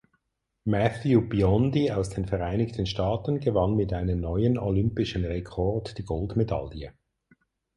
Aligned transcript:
Matthew 0.65 1.21
Biondi 1.27 1.91
aus 1.91 2.09
den 2.09 2.25
Vereinigten 2.25 2.87
Staaten 2.87 3.39
gewann 3.39 3.75
mit 3.75 3.93
einem 3.93 4.19
neuen 4.19 4.57
Olympischen 4.57 5.25
Rekord 5.25 5.95
die 5.99 6.03
Goldmedaille. 6.03 6.93